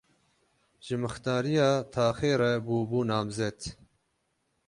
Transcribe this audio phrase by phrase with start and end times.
[0.85, 3.59] Ji mixtariya taxê re bûbû namzet.